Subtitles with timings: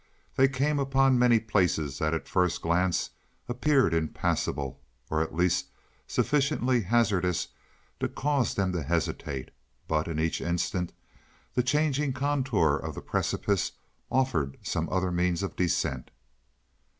[0.35, 3.11] They came upon many places that at first glance
[3.47, 4.81] appeared impassable,
[5.11, 5.67] or at least
[6.07, 7.49] sufficiently hazardous
[7.99, 9.51] to cause them to hesitate,
[9.87, 10.91] but in each instance
[11.53, 13.73] the changing contour of the precipice
[14.09, 16.09] offered some other means of descent.